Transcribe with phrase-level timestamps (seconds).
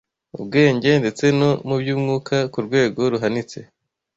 [0.37, 3.59] ubwenge ndetse no mu by’umwuka ku rwego ruhanitse